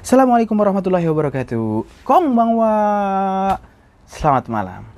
[0.00, 1.84] Assalamualaikum warahmatullahi wabarakatuh.
[2.08, 2.72] Konbanwa.
[4.08, 4.88] Selamat malam.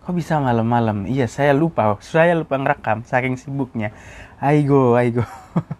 [0.00, 1.04] Kok bisa malam-malam?
[1.04, 2.00] Iya, saya lupa.
[2.00, 3.92] Saya lupa ngerekam saking sibuknya.
[4.40, 5.28] Aigo, aigo.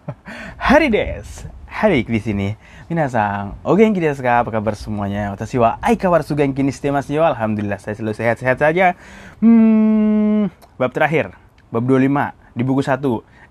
[0.69, 1.49] Hari des.
[1.65, 2.53] Hari di sini.
[2.85, 4.45] Minasang, ogenki desu ka?
[4.45, 5.33] Apa kabar semuanya?
[5.33, 7.25] Watashi wa ai kabar sugenki ni shite masu yo.
[7.25, 8.93] Alhamdulillah saya selalu sehat-sehat saja.
[9.41, 11.33] Hmm, bab terakhir,
[11.73, 13.01] bab 25 di buku 1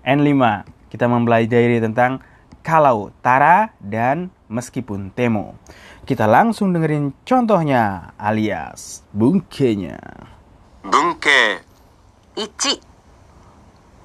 [0.07, 0.39] N5
[0.87, 2.23] kita mempelajari tentang
[2.63, 5.55] kalau Tara dan meskipun Temo.
[6.07, 9.99] Kita langsung dengerin contohnya alias bungkenya.
[10.87, 11.63] Bungke.
[12.39, 12.79] Ichi.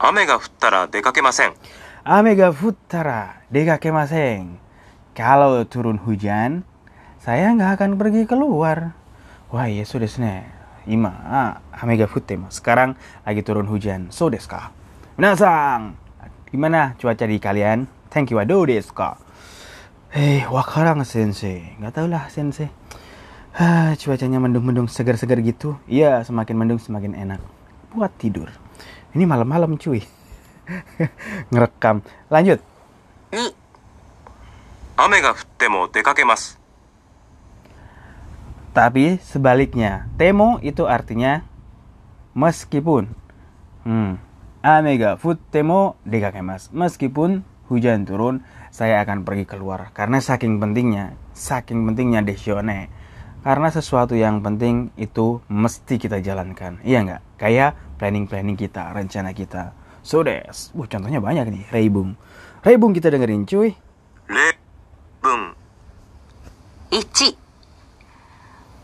[0.03, 1.55] Ame ga futtara dekakemasen.
[2.03, 4.59] Ame ga futtara dekakemasen.
[5.15, 6.67] Kalau turun hujan,
[7.23, 8.99] saya nggak akan pergi keluar.
[9.53, 10.43] Wah, ya sudah sini.
[10.91, 12.51] Ima, ah, ame ga futtema.
[12.51, 14.11] Sekarang lagi turun hujan.
[14.11, 14.75] So desu ka?
[15.15, 15.95] Minasang,
[16.51, 17.87] gimana cuaca di kalian?
[18.11, 19.21] Thank you, aduh desu ka?
[20.13, 21.73] Hei, wakarang sensei.
[21.81, 22.69] Gak tau lah sensei.
[23.57, 25.81] Hah, cuacanya mendung-mendung segar-segar gitu.
[25.89, 27.41] Iya, semakin mendung semakin enak.
[27.97, 28.53] Buat tidur.
[29.17, 30.05] Ini malam-malam cuy.
[31.49, 32.05] Ngerekam.
[32.29, 32.61] Lanjut.
[33.33, 33.57] Ni.
[35.01, 36.61] Ame ga futte mo dekakemasu.
[38.77, 41.41] Tapi sebaliknya, temo itu artinya
[42.37, 43.09] meskipun.
[43.89, 44.21] Hmm.
[44.61, 46.69] Ame ga futte mo dekakemasu.
[46.77, 49.92] Meskipun hujan turun, saya akan pergi keluar.
[49.92, 52.90] Karena saking pentingnya, saking pentingnya desione.
[53.44, 56.84] Karena sesuatu yang penting itu mesti kita jalankan.
[56.84, 57.22] Iya nggak?
[57.40, 59.72] Kayak planning-planning kita, rencana kita.
[60.04, 60.72] So des.
[60.76, 61.64] Wah, contohnya banyak nih.
[61.72, 62.20] Reibung.
[62.64, 63.76] Reibung kita dengerin cuy.
[64.28, 64.58] 例
[65.22, 65.56] 文
[66.92, 67.38] 1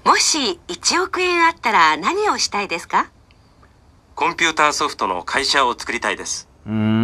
[0.05, 3.11] もし1億円あったら何をしたいですか
[4.15, 6.96] コンピューターソフトの会社を作りたいです Hmm.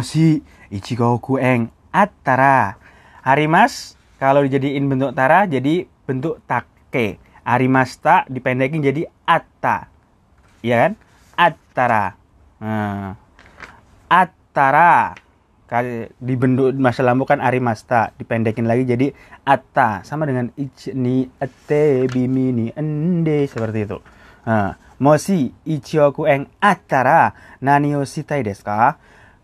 [0.00, 0.40] Moshi
[0.72, 2.80] ichigoku eng attara.
[3.20, 7.20] Arimas kalau dijadiin bentuk tara jadi bentuk take.
[7.44, 9.92] Arimasta dipendekin jadi atta.
[10.64, 10.92] Iya kan?
[11.36, 12.16] Attara.
[12.64, 13.12] Nah.
[14.08, 15.12] Attara.
[15.68, 19.12] Kali dibentuk masa lampu kan arimasta, dipendekin lagi jadi
[19.44, 24.00] atta sama dengan ich ni ate bimi ni ende seperti itu.
[24.48, 28.96] Nah, moshi ichioku eng atara nani o shitai desu ka?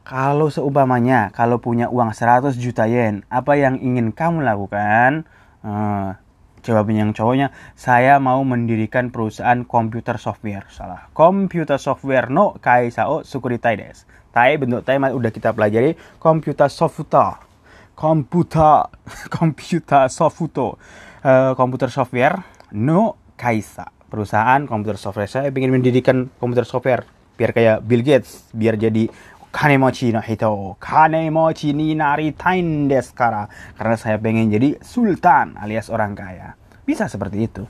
[0.06, 5.27] Kalau seumpamanya kalau punya uang 100 juta yen, apa yang ingin kamu lakukan?
[5.67, 6.22] Nah,
[6.62, 10.62] jawabnya yang cowoknya, saya mau mendirikan perusahaan komputer software.
[10.71, 11.11] Salah.
[11.11, 14.06] Komputer software no kaisa o sukuritai desu.
[14.31, 17.43] Tai bentuk tai udah kita pelajari komputer software.
[17.99, 18.87] Komputer
[19.27, 20.78] komputer software.
[21.27, 22.47] Eh, komputer software
[22.78, 23.91] no kaisa.
[24.06, 25.27] Perusahaan komputer software.
[25.27, 27.03] Saya ingin mendirikan komputer software
[27.37, 29.12] biar kayak Bill Gates, biar jadi
[29.53, 30.77] kanemochi no hito.
[30.81, 33.51] Kanemochi ni naritain desu kara.
[33.77, 36.55] Karena saya pengen jadi sultan alias orang kaya.
[36.87, 37.67] Bisa seperti itu.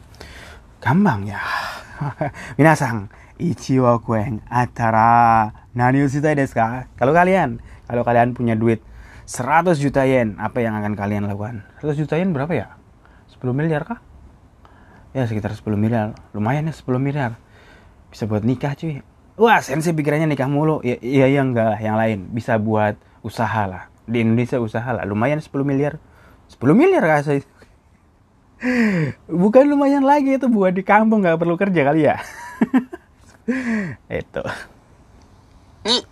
[0.81, 1.41] Gampang ya.
[2.61, 3.09] Minasang,
[3.41, 6.87] ichiwa kuen atara nani o shitai desu ka?
[7.01, 8.85] Kalau kalian, kalau kalian punya duit
[9.27, 11.67] 100 juta yen, apa yang akan kalian lakukan?
[11.83, 12.79] 100 juta yen berapa ya?
[13.27, 13.99] 10 miliar kah?
[15.11, 16.15] Ya sekitar 10 miliar.
[16.31, 17.35] Lumayan ya 10 miliar.
[18.13, 19.03] Bisa buat nikah cuy
[19.40, 20.84] Wah, sensei pikirannya nikah mulu.
[20.86, 22.30] Ya, iya, iya enggak lah, yang lain.
[22.30, 23.90] Bisa buat usaha lah.
[24.06, 25.08] Di Indonesia usaha lah.
[25.08, 25.98] Lumayan 10 miliar.
[26.52, 27.42] 10 miliar kah saya?
[29.26, 32.22] Bukan lumayan lagi itu buat di kampung nggak perlu kerja kali ya.
[34.22, 34.44] itu.
[35.82, 36.06] 2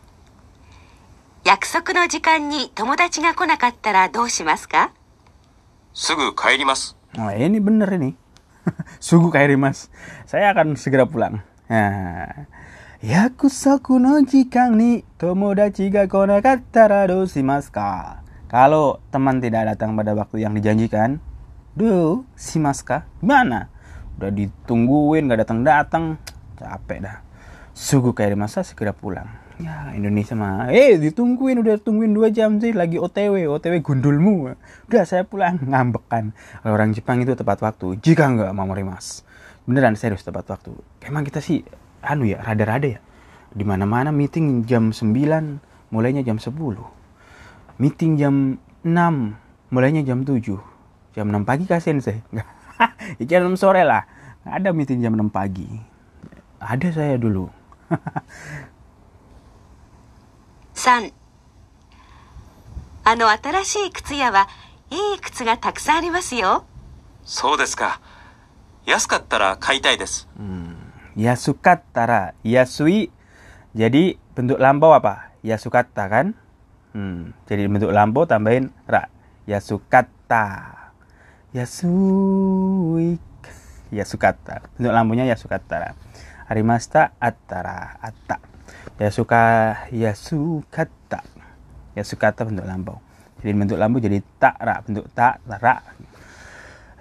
[1.45, 4.91] 約束の時間に友達が来なかったらどうしますか
[5.93, 8.13] すぐ帰ります Oh, ini bener ini.
[9.01, 9.89] Sungguh kairi mas.
[10.29, 11.41] Saya akan segera pulang.
[11.65, 12.45] Nah.
[13.04, 18.24] Yakusoku no jikan ni tomodachi ga konakatta do shimasu ka?
[18.48, 21.20] Kalau teman tidak datang pada waktu yang dijanjikan,
[21.76, 23.04] do shimasu ka?
[23.20, 23.68] Gimana?
[24.16, 26.16] Udah ditungguin gak datang-datang.
[26.56, 27.20] Capek dah.
[27.76, 29.28] Sungguh kairi masa segera pulang.
[29.60, 34.56] Ya Indonesia mah, eh ditungguin udah tungguin dua jam sih lagi OTW, OTW gundulmu.
[34.88, 36.32] Udah saya pulang ngambek kan.
[36.64, 38.00] Kalau orang Jepang itu tepat waktu.
[38.00, 39.28] Jika nggak mau mas,
[39.68, 40.72] beneran serius tepat waktu.
[41.04, 41.68] Emang kita sih,
[42.03, 42.99] anu ya, rada-rada ya.
[43.55, 45.59] Dimana-mana meeting jam 9,
[45.89, 46.53] mulainya jam 10.
[47.79, 49.35] Meeting jam 6,
[49.73, 50.59] mulainya jam 7.
[51.15, 52.21] Jam 6 pagi kasihan sih.
[53.29, 54.05] jam 6 sore lah.
[54.45, 55.67] Ada meeting jam 6 pagi.
[56.59, 57.49] Ada saya dulu.
[60.75, 61.11] 3
[63.03, 64.47] あの新しい靴屋は
[64.91, 66.63] いい靴がたくさんありますよ
[67.25, 67.99] そうですか
[68.85, 70.27] 安かったら買いたいです
[71.14, 73.10] Yasukattara, yasui.
[73.74, 75.34] Jadi bentuk lampau apa?
[75.42, 76.34] Yasukatta kan?
[76.94, 79.10] Hmm, jadi bentuk lampu tambahin ra.
[79.50, 80.74] Yasukata.
[81.50, 83.22] Yasuik.
[83.90, 84.62] Yasukata.
[84.78, 85.98] Bentuk lampunya yasukata.
[86.46, 87.98] Arimasta attara.
[87.98, 88.38] Atta.
[89.02, 89.42] Yasuka
[89.90, 91.26] yasukata.
[91.98, 92.94] Yasukata bentuk lampu.
[93.42, 95.82] Jadi bentuk lampu jadi tak ra bentuk tak ra.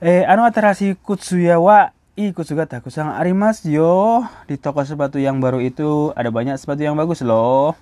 [0.01, 6.13] Eh anu atarasi kutsuya wa ikutsuga takusang arimas yo di toko sepatu yang baru itu
[6.13, 7.73] ada banyak sepatu yang bagus loh.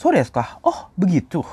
[0.00, 0.56] Sore kah?
[0.64, 1.44] Oh begitu.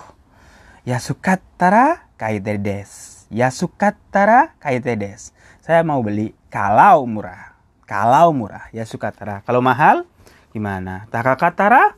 [0.87, 2.91] Yasukatara kaite des.
[3.27, 5.35] Yasukatara kaite des.
[5.59, 7.59] Saya mau beli kalau murah.
[7.83, 9.43] Kalau murah yasukatara.
[9.43, 10.07] Kalau mahal
[10.55, 11.11] gimana?
[11.11, 11.91] Takakatara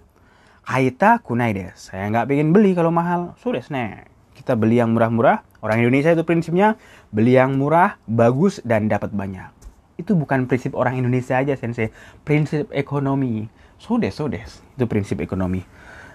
[0.65, 1.77] kaita kunai des.
[1.77, 3.37] Saya nggak pengen beli kalau mahal.
[3.37, 4.09] Sudah nih.
[4.33, 5.45] Kita beli yang murah-murah.
[5.63, 6.77] Orang Indonesia itu prinsipnya
[7.09, 9.54] beli yang murah, bagus dan dapat banyak
[10.00, 11.92] Itu bukan prinsip orang Indonesia aja, Sensei.
[12.24, 13.48] Prinsip ekonomi.
[13.76, 14.64] Sodes, sodes.
[14.76, 15.60] Itu prinsip ekonomi.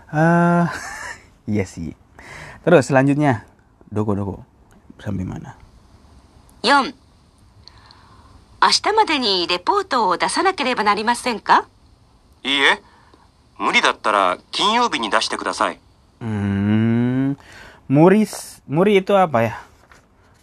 [0.10, 0.66] Uh,
[1.46, 1.94] iya sih.
[2.66, 3.46] Terus selanjutnya,
[3.94, 4.36] doko doko
[4.98, 5.54] sampai mana?
[6.66, 6.94] 4
[8.66, 11.68] 明日までにレポートを出さなければなりませんか
[12.42, 12.81] いいえ、
[13.60, 15.80] 無理だったら金曜日に出してください。
[16.19, 17.38] Hmm,
[17.88, 18.25] muri
[18.66, 19.62] muri itu apa ya?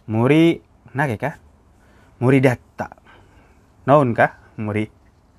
[0.06, 0.62] Muri
[0.94, 1.42] nage kah?
[2.22, 2.94] Muri data.
[3.87, 4.35] Noun kah?
[4.59, 4.83] Muri.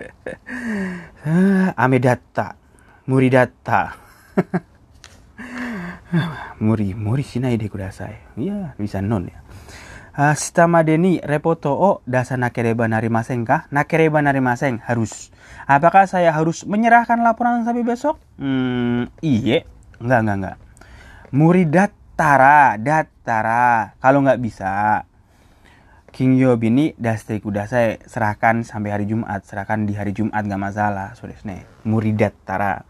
[1.85, 2.57] Ame data.
[3.05, 3.93] Muri data.
[6.65, 8.41] muri muri shinai de kudasai.
[8.41, 9.45] Iya, bisa non ya.
[10.19, 10.65] Uh, Shita
[10.97, 13.69] ni repoto o dasa nakereba narimasen kah?
[13.69, 15.29] Nakereba narimasen harus.
[15.69, 18.17] Apakah saya harus menyerahkan laporan sampai besok?
[18.41, 19.69] Hmm, iye.
[20.01, 20.57] Enggak, enggak, enggak.
[21.37, 23.93] Muri datara, datara.
[24.01, 25.05] Kalau nggak bisa,
[26.09, 31.13] King Yob ini daste kudasai serahkan sampai hari Jumat, serahkan di hari Jumat nggak masalah,
[31.13, 31.69] sodesne.
[31.85, 32.81] Muri datara.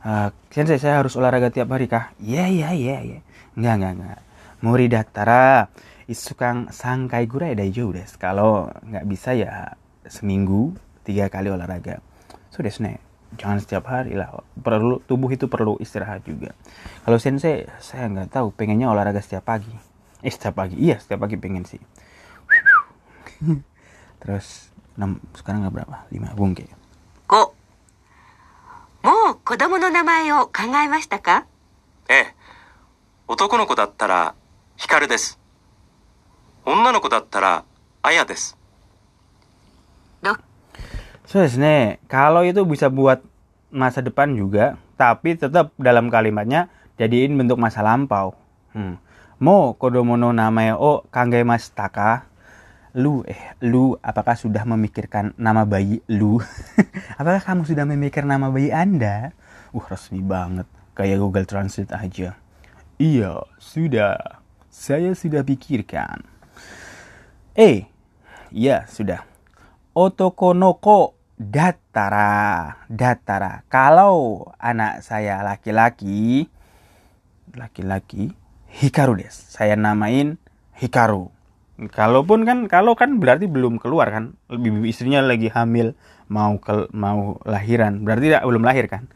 [0.00, 2.12] Uh, sensei saya harus olahraga tiap hari kah?
[2.20, 3.20] Iya, iya, iya, iya.
[3.56, 4.20] Enggak, enggak, enggak.
[4.60, 5.72] Muri datara.
[6.10, 8.12] Isukang sangkai gurai daijou des.
[8.18, 10.74] Kalau nggak bisa ya seminggu
[11.06, 12.02] tiga kali olahraga.
[12.50, 12.98] So desne,
[13.38, 14.42] jangan setiap hari lah.
[14.58, 16.52] Perlu tubuh itu perlu istirahat juga.
[17.06, 18.52] Kalau sensei, saya nggak tahu.
[18.52, 19.72] Pengennya olahraga setiap pagi.
[20.20, 21.80] Eh setiap pagi, iya setiap pagi pengen sih
[24.21, 25.95] Terus 6, sekarang nggak berapa?
[26.09, 26.69] 5 bungke.
[27.27, 27.51] 5
[29.05, 31.45] もう子供の名前を考えましたか
[32.09, 32.35] ええ。
[33.27, 34.35] 男の子だったら、
[34.77, 35.39] ヒカルです。
[36.65, 37.65] 女の子だったら、
[38.01, 38.57] アヤです。
[41.25, 43.25] So desne, kalau itu bisa buat
[43.73, 46.69] masa depan juga, tapi tetap dalam kalimatnya
[47.01, 48.37] jadiin bentuk masa lampau.
[48.77, 49.01] Hmm.
[49.41, 52.28] Mo kodomono namae o kangemas taka.
[52.96, 56.42] Lu eh lu apakah sudah memikirkan nama bayi lu?
[57.20, 59.30] apakah kamu sudah memikir nama bayi Anda?
[59.70, 60.66] Uh resmi banget,
[60.98, 62.34] kayak Google Translate aja.
[62.98, 64.42] Iya, sudah.
[64.68, 66.26] Saya sudah pikirkan.
[67.54, 67.86] Eh,
[68.50, 69.22] iya sudah.
[69.94, 73.64] Otokonoko datara, datara.
[73.72, 76.50] Kalau anak saya laki-laki,
[77.56, 78.36] laki-laki,
[78.70, 79.34] Hikaru des.
[79.34, 80.38] Saya namain
[80.78, 81.39] Hikaru.
[81.88, 85.96] Kalaupun kan, kalau kan berarti belum keluar kan, lebih istrinya lagi hamil,
[86.28, 89.08] mau ke, mau lahiran, berarti tidak belum lahir kan.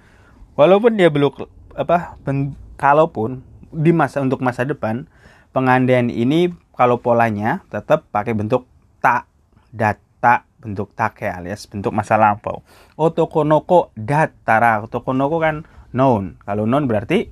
[0.57, 1.45] Walaupun dia belum
[1.77, 3.45] apa, ben, kalaupun
[3.75, 5.05] di masa untuk masa depan
[5.51, 8.67] pengandaian ini kalau polanya tetap pakai bentuk
[9.03, 9.27] tak
[9.71, 12.65] data bentuk take alias bentuk masa lampau.
[12.97, 14.81] Otokonoko datara.
[14.81, 16.41] Otokonoko kan noun.
[16.43, 17.29] Kalau noun berarti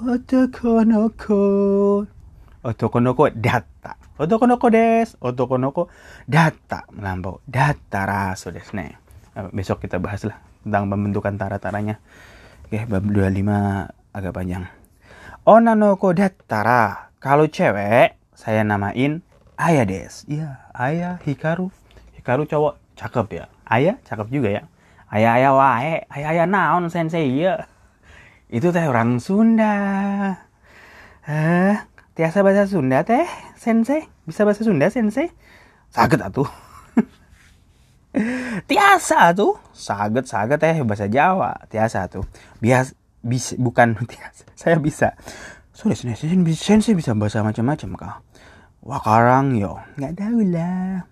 [0.00, 1.42] otokonoko.
[2.66, 3.30] Otokonoko
[4.16, 4.24] data.
[4.24, 5.08] Otokonoko des.
[5.20, 5.88] Otokonoko
[6.24, 7.44] data melampau.
[7.44, 8.96] Datara so desu ne.
[9.52, 12.00] Besok kita bahas lah tentang pembentukan tara-taranya.
[12.66, 14.64] Oke, bab 25 agak panjang.
[15.46, 17.12] Onanoko dattara.
[17.20, 19.22] Kalau cewek, saya namain
[19.56, 20.26] Aya des.
[20.28, 21.72] Iya, Aya Hikaru.
[22.18, 23.44] Hikaru cowok cakep ya.
[23.64, 24.62] Aya cakep juga ya.
[25.06, 27.70] Aya aya wae, aya aya naon sensei ya.
[28.50, 29.74] Itu teh orang Sunda.
[31.26, 31.78] Eh,
[32.18, 33.24] tiasa bahasa Sunda teh,
[33.57, 34.07] sensei.
[34.25, 35.29] Bisa bahasa Sunda sensei?
[35.91, 36.47] Saget atuh.
[38.69, 39.59] tiasa tuh.
[39.71, 41.67] Saget saget teh bahasa Jawa.
[41.67, 42.25] Tiasa tuh.
[42.59, 44.47] Bias bis, bukan tiasa.
[44.55, 45.15] Saya bisa.
[45.71, 48.15] Sudah sensei, sensei bisa bahasa macam-macam kah?
[48.81, 51.05] Wakarang yo, nggak tahu lah.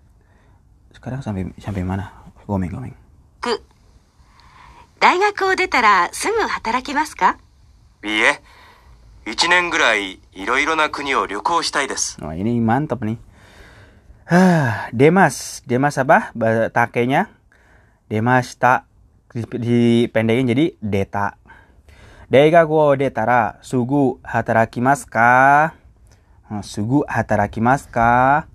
[0.90, 2.10] Sekarang sampai sampai mana?
[2.50, 2.98] Gomeng gomeng.
[3.40, 3.62] く
[5.00, 7.38] 大学を出たらすぐ働きますか
[8.04, 8.42] いいえ、
[9.26, 12.18] 一年ぐらいいろいろな国を旅行したいです。
[12.20, 13.18] Wah ini mantap nih.
[14.30, 16.30] Hah, Demas, Demas apa?
[16.38, 17.30] Bahasa takenya?
[18.06, 18.86] Demas tak
[19.34, 21.34] dipendekin jadi Deta.
[22.30, 25.74] Deigaku o detara sugu hatarakimasu ka?
[26.46, 28.46] Hmm, Sugu hatarakimasu ka?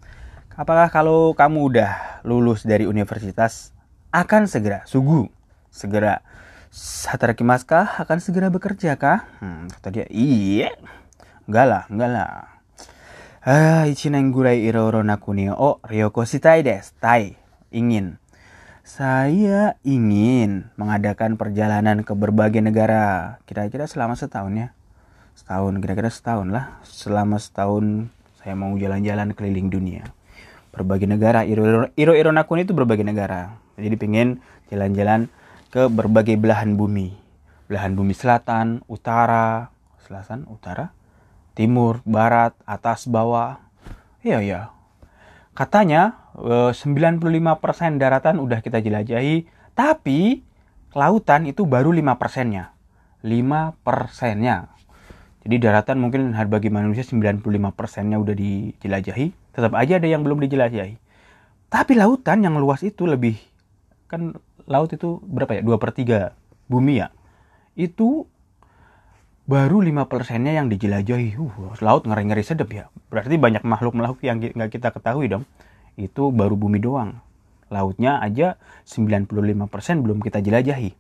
[0.56, 3.76] Apakah kalau kamu udah lulus dari universitas
[4.16, 5.28] akan segera sugu
[5.68, 6.24] segera
[6.71, 7.99] hatarakimasu ka?
[8.07, 9.27] akan segera bekerja kah?
[9.43, 10.71] Hmm, kata dia, iya.
[11.51, 12.31] Enggak lah, enggak lah.
[13.41, 16.95] Ah, ichinen gurai iro-iro nakuni o ryoko shitai desu.
[17.01, 17.35] Tai,
[17.75, 18.21] ingin.
[18.85, 23.39] Saya ingin mengadakan perjalanan ke berbagai negara.
[23.49, 24.69] Kira-kira selama setahun ya.
[25.35, 26.79] Setahun, kira-kira setahun lah.
[26.85, 28.13] Selama setahun
[28.45, 30.05] saya mau jalan-jalan keliling dunia.
[30.71, 31.43] Berbagai negara.
[31.49, 33.57] Iro-iro nakuni itu berbagai negara.
[33.81, 35.33] Jadi pengen jalan-jalan
[35.71, 37.15] ke berbagai belahan bumi.
[37.71, 39.71] Belahan bumi selatan, utara,
[40.03, 40.91] selatan, utara,
[41.55, 43.63] timur, barat, atas, bawah.
[44.27, 44.61] Iya, iya.
[45.55, 49.47] Katanya eh, 95% daratan udah kita jelajahi,
[49.79, 50.43] tapi
[50.93, 52.75] lautan itu baru 5 persennya.
[53.23, 54.75] 5 persennya.
[55.41, 61.01] Jadi daratan mungkin bagi manusia 95 persennya udah dijelajahi, tetap aja ada yang belum dijelajahi.
[61.71, 63.39] Tapi lautan yang luas itu lebih,
[64.11, 64.37] kan
[64.71, 65.67] laut itu berapa ya?
[65.67, 66.31] 2 per 3
[66.71, 67.11] bumi ya.
[67.75, 68.31] Itu
[69.51, 71.35] baru 5 persennya yang dijelajahi.
[71.35, 72.87] Uh, laut ngeri-ngeri sedap ya.
[73.11, 75.43] Berarti banyak makhluk-makhluk yang nggak kita ketahui dong.
[75.99, 77.19] Itu baru bumi doang.
[77.67, 80.95] Lautnya aja 95% belum kita jelajahi.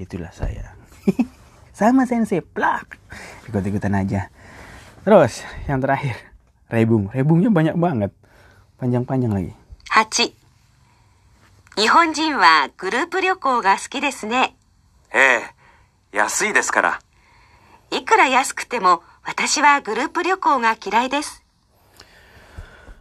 [0.00, 0.72] Itulah saya.
[1.78, 2.96] Sama sensei, plak.
[3.46, 4.32] Ikut-ikutan aja.
[5.04, 6.16] Terus, yang terakhir.
[6.72, 7.12] Rebung.
[7.12, 8.10] Rebungnya banyak banget.
[8.78, 9.52] Panjang-panjang lagi.
[9.88, 10.32] 8
[11.76, 14.54] 日本人はグループ旅行が好きですね
[15.14, 15.40] え
[16.12, 17.00] え安いですから
[17.92, 21.44] いくら安くても私はグループ旅行が嫌いです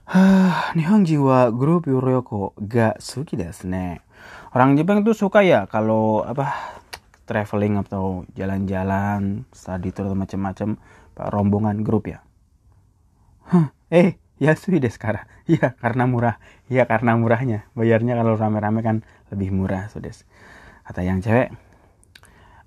[0.08, 4.00] Hah, Nihonji wa grup Yuroko ga suki desu ne.
[4.56, 6.80] Orang Jepang tuh suka ya kalau apa
[7.28, 10.80] traveling atau jalan-jalan, study tour atau macam-macam
[11.12, 12.24] pak, rombongan grup ya.
[13.52, 15.28] Hah, eh, yasui desu kara.
[15.44, 16.40] Iya, karena murah.
[16.72, 17.68] Iya, karena murahnya.
[17.76, 20.24] Bayarnya kalau rame-rame kan lebih murah, sudes.
[20.88, 21.52] Kata yang cewek,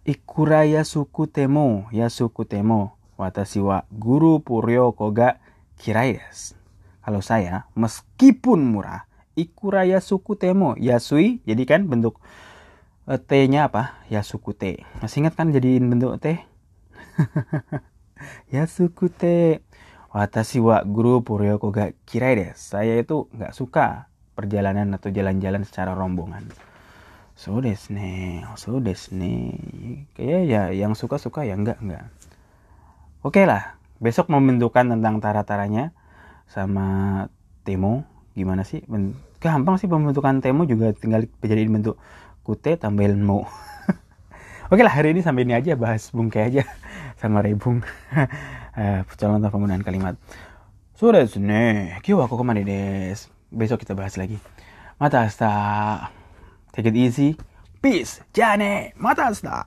[0.05, 5.41] Ikura yasuku temo, yasuku temo, watashi wa guru Ryoko ga
[5.81, 6.21] kirai.
[7.01, 12.21] Kalau saya, meskipun murah, ikura yasuku temo, yasui, jadi kan bentuk
[13.09, 13.97] eh, T-nya apa?
[14.13, 14.85] Yasuku T.
[15.01, 16.38] Masih ingat kan jadiin bentuk T?
[18.53, 19.57] yasuku T.
[20.13, 22.53] Watashi wa guru Ryoko ga kirai.
[22.53, 26.75] Saya itu nggak suka perjalanan atau jalan-jalan secara rombongan.
[27.36, 29.60] So desu ne, so desu ne.
[30.15, 32.08] Kayak ya yang suka-suka ya enggak enggak.
[33.27, 35.92] Oke lah, besok membentukan tentang tara-taranya
[36.48, 36.88] sama
[37.68, 38.80] Temo gimana sih?
[39.44, 42.00] Gampang sih pembentukan Temo juga tinggal dijadiin bentuk
[42.48, 43.51] kute tambahin mo.
[44.72, 46.63] Oke lah hari ini sampai ini aja bahas bungke aja
[47.22, 47.84] sama rebung.
[48.75, 50.20] Eh, Contoh penggunaan kalimat.
[51.00, 53.32] Sudah ne, kyo wa koko made desu.
[53.48, 54.36] Besok kita bahas lagi.
[55.00, 55.48] Mata asta.
[56.75, 57.37] Take it easy.
[57.82, 58.23] Peace.
[58.32, 58.94] じゃあね。
[58.97, 59.66] また明日。